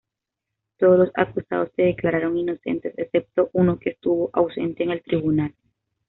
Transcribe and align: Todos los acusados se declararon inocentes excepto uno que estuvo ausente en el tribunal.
Todos 0.77 0.97
los 0.97 1.11
acusados 1.13 1.69
se 1.75 1.83
declararon 1.83 2.35
inocentes 2.35 2.95
excepto 2.97 3.51
uno 3.53 3.77
que 3.77 3.91
estuvo 3.91 4.31
ausente 4.33 4.81
en 4.83 4.89
el 4.89 5.03
tribunal. 5.03 5.53